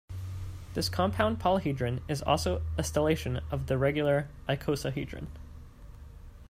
This 0.73 0.89
compound 0.89 1.37
polyhedron 1.37 2.01
is 2.07 2.23
also 2.23 2.63
a 2.75 2.81
stellation 2.81 3.39
of 3.51 3.67
the 3.67 3.77
regular 3.77 4.27
icosahedron. 4.49 5.27